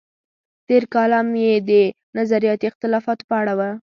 تېر 0.67 0.83
کالم 0.93 1.27
یې 1.43 1.53
د 1.69 1.71
نظریاتي 2.17 2.65
اختلافاتو 2.67 3.23
په 3.29 3.35
اړه 3.41 3.53
و. 3.59 3.61